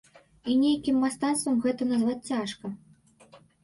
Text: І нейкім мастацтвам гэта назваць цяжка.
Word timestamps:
І 0.53 0.55
нейкім 0.61 0.95
мастацтвам 1.05 1.61
гэта 1.69 1.91
назваць 1.93 2.19
цяжка. 2.35 2.77